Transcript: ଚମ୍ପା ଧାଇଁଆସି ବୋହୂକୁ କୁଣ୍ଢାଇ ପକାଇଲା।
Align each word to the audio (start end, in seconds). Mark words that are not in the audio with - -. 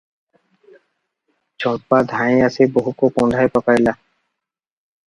ଚମ୍ପା 1.65 2.01
ଧାଇଁଆସି 2.15 2.69
ବୋହୂକୁ 2.79 3.13
କୁଣ୍ଢାଇ 3.21 3.55
ପକାଇଲା। 3.59 3.97